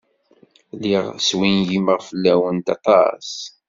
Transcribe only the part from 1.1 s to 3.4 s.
swingimeɣ fell-awent aṭas.